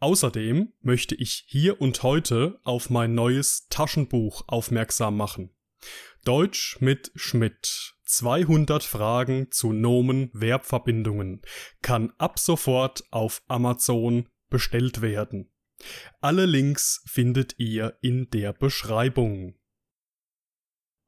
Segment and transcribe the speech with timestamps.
[0.00, 5.50] Außerdem möchte ich hier und heute auf mein neues Taschenbuch aufmerksam machen.
[6.24, 7.94] Deutsch mit Schmidt.
[8.04, 11.42] 200 Fragen zu Nomen Verbverbindungen
[11.82, 15.52] kann ab sofort auf Amazon bestellt werden.
[16.20, 19.58] Alle Links findet ihr in der Beschreibung.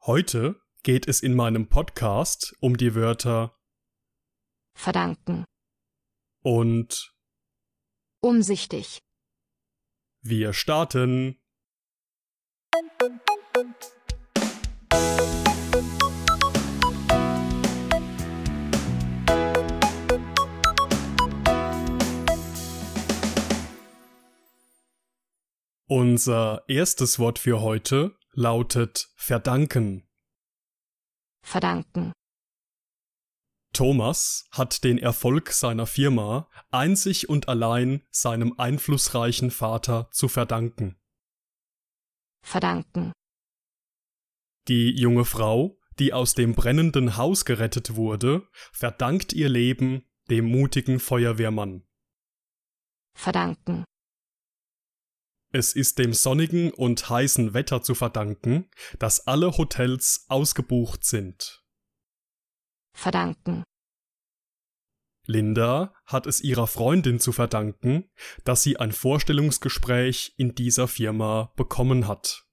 [0.03, 3.59] Heute geht es in meinem Podcast um die Wörter
[4.75, 5.45] verdanken
[6.43, 7.15] und
[8.21, 9.01] umsichtig.
[10.23, 11.37] Wir starten.
[25.87, 30.07] Unser erstes Wort für heute lautet verdanken.
[31.43, 32.13] Verdanken.
[33.73, 40.97] Thomas hat den Erfolg seiner Firma einzig und allein seinem einflussreichen Vater zu verdanken.
[42.43, 43.13] Verdanken.
[44.69, 51.01] Die junge Frau, die aus dem brennenden Haus gerettet wurde, verdankt ihr Leben dem mutigen
[51.01, 51.87] Feuerwehrmann.
[53.15, 53.85] Verdanken.
[55.53, 61.65] Es ist dem sonnigen und heißen Wetter zu verdanken, dass alle Hotels ausgebucht sind.
[62.93, 63.65] Verdanken.
[65.27, 68.11] Linda hat es ihrer Freundin zu verdanken,
[68.45, 72.47] dass sie ein Vorstellungsgespräch in dieser Firma bekommen hat.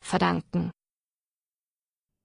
[0.00, 0.70] Verdanken.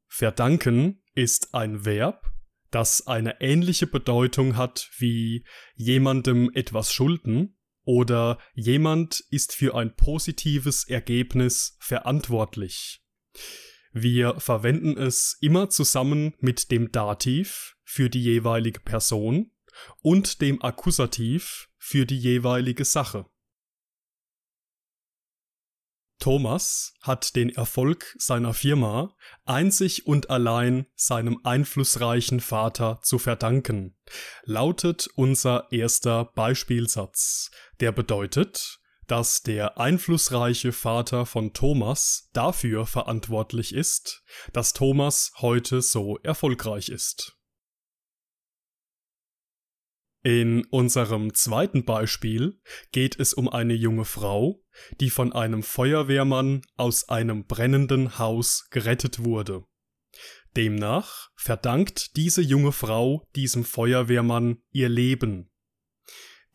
[0.09, 2.31] Verdanken ist ein Verb,
[2.71, 10.87] das eine ähnliche Bedeutung hat wie jemandem etwas schulden oder jemand ist für ein positives
[10.87, 13.01] Ergebnis verantwortlich.
[13.93, 19.51] Wir verwenden es immer zusammen mit dem Dativ für die jeweilige Person
[20.01, 23.25] und dem Akkusativ für die jeweilige Sache.
[26.19, 33.97] Thomas hat den Erfolg seiner Firma einzig und allein seinem einflussreichen Vater zu verdanken,
[34.43, 38.80] lautet unser erster Beispielsatz, der bedeutet,
[39.11, 44.23] dass der einflussreiche Vater von Thomas dafür verantwortlich ist,
[44.53, 47.37] dass Thomas heute so erfolgreich ist.
[50.23, 52.61] In unserem zweiten Beispiel
[52.93, 54.63] geht es um eine junge Frau,
[55.01, 59.65] die von einem Feuerwehrmann aus einem brennenden Haus gerettet wurde.
[60.55, 65.50] Demnach verdankt diese junge Frau diesem Feuerwehrmann ihr Leben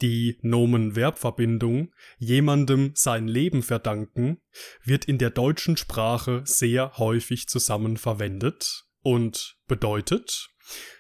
[0.03, 4.39] die Nomen-Verb-Verbindung jemandem sein Leben verdanken
[4.83, 10.51] wird in der deutschen Sprache sehr häufig zusammen verwendet und bedeutet,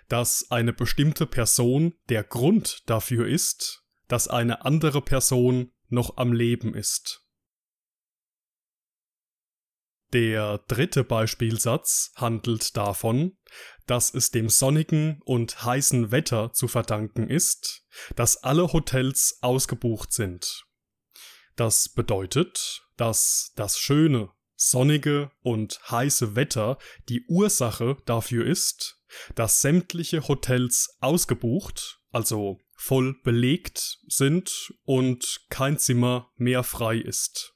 [0.09, 6.75] dass eine bestimmte Person der Grund dafür ist, dass eine andere Person noch am Leben
[6.75, 7.26] ist.
[10.13, 13.37] Der dritte Beispielsatz handelt davon,
[13.87, 17.85] dass es dem sonnigen und heißen Wetter zu verdanken ist,
[18.15, 20.65] dass alle Hotels ausgebucht sind.
[21.57, 26.79] Das bedeutet, dass das schöne, sonnige und heiße Wetter
[27.09, 29.01] die Ursache dafür ist,
[29.35, 37.56] dass sämtliche Hotels ausgebucht, also voll belegt sind und kein Zimmer mehr frei ist.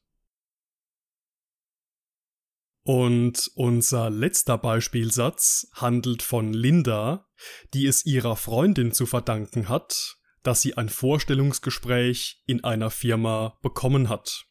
[2.82, 7.28] Und unser letzter Beispielsatz handelt von Linda,
[7.74, 14.08] die es ihrer Freundin zu verdanken hat, dass sie ein Vorstellungsgespräch in einer Firma bekommen
[14.08, 14.46] hat.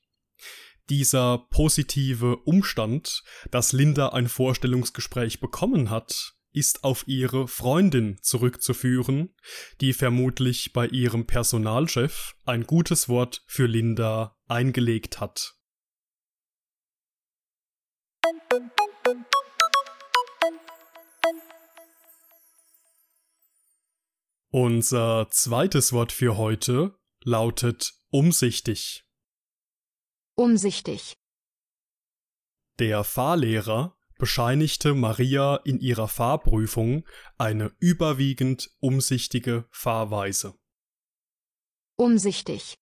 [0.89, 9.35] Dieser positive Umstand, dass Linda ein Vorstellungsgespräch bekommen hat, ist auf ihre Freundin zurückzuführen,
[9.81, 15.58] die vermutlich bei ihrem Personalchef ein gutes Wort für Linda eingelegt hat.
[24.51, 29.05] Unser zweites Wort für heute lautet umsichtig.
[30.35, 31.13] Umsichtig.
[32.79, 37.07] Der Fahrlehrer bescheinigte Maria in ihrer Fahrprüfung
[37.37, 40.55] eine überwiegend umsichtige Fahrweise.
[41.95, 42.75] Umsichtig.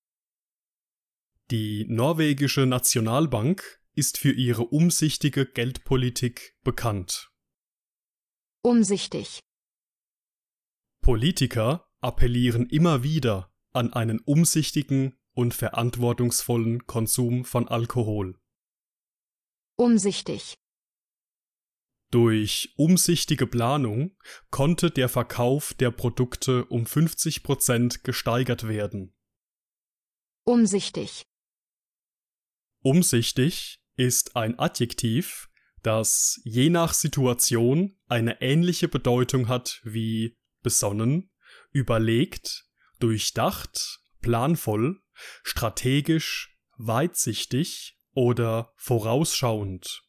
[1.51, 7.29] Die norwegische Nationalbank ist für ihre umsichtige Geldpolitik bekannt.
[8.61, 9.41] Umsichtig.
[11.07, 18.37] Politiker appellieren immer wieder an einen umsichtigen und verantwortungsvollen Konsum von Alkohol.
[19.77, 20.57] Umsichtig.
[22.11, 24.17] Durch umsichtige Planung
[24.49, 29.15] konnte der Verkauf der Produkte um 50 Prozent gesteigert werden.
[30.43, 31.23] Umsichtig.
[32.83, 35.49] Umsichtig ist ein Adjektiv,
[35.83, 41.31] das je nach Situation eine ähnliche Bedeutung hat wie besonnen,
[41.71, 42.65] überlegt,
[42.99, 45.01] durchdacht, planvoll,
[45.43, 50.03] strategisch, weitsichtig oder vorausschauend.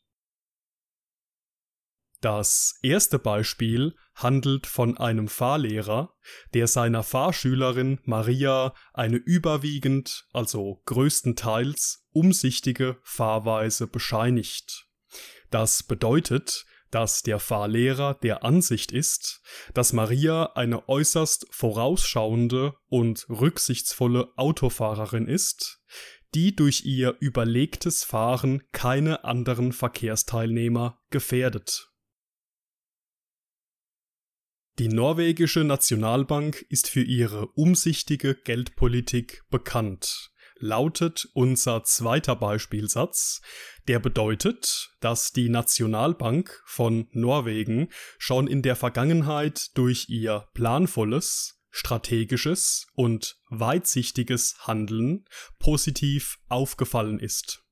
[2.20, 6.16] Das erste Beispiel handelt von einem Fahrlehrer,
[6.52, 14.88] der seiner Fahrschülerin Maria eine überwiegend, also größtenteils umsichtige Fahrweise bescheinigt.
[15.50, 19.42] Das bedeutet, dass der Fahrlehrer der Ansicht ist,
[19.74, 25.80] dass Maria eine äußerst vorausschauende und rücksichtsvolle Autofahrerin ist,
[26.34, 31.90] die durch ihr überlegtes Fahren keine anderen Verkehrsteilnehmer gefährdet.
[34.78, 43.40] Die norwegische Nationalbank ist für ihre umsichtige Geldpolitik bekannt, lautet unser zweiter Beispielsatz,
[43.86, 47.88] der bedeutet, dass die Nationalbank von Norwegen
[48.18, 55.24] schon in der Vergangenheit durch ihr planvolles, strategisches und weitsichtiges Handeln
[55.58, 57.62] positiv aufgefallen ist.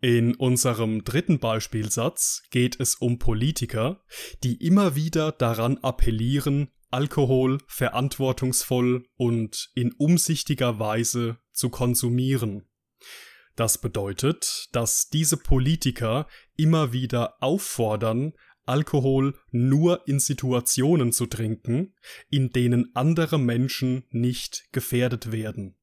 [0.00, 4.04] In unserem dritten Beispielsatz geht es um Politiker,
[4.44, 12.68] die immer wieder daran appellieren, Alkohol verantwortungsvoll und in umsichtiger Weise zu konsumieren.
[13.56, 18.32] Das bedeutet, dass diese Politiker immer wieder auffordern,
[18.64, 21.94] Alkohol nur in Situationen zu trinken,
[22.30, 25.78] in denen andere Menschen nicht gefährdet werden.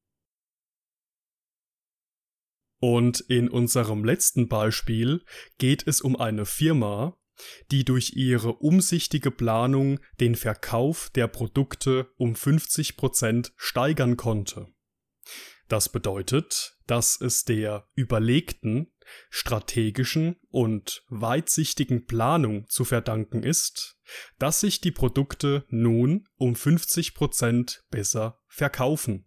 [2.78, 5.24] Und in unserem letzten Beispiel
[5.58, 7.18] geht es um eine Firma,
[7.70, 14.68] die durch ihre umsichtige Planung den Verkauf der Produkte um 50 Prozent steigern konnte.
[15.68, 18.92] Das bedeutet, dass es der überlegten,
[19.30, 23.98] strategischen und weitsichtigen Planung zu verdanken ist,
[24.38, 29.26] dass sich die Produkte nun um 50 Prozent besser verkaufen.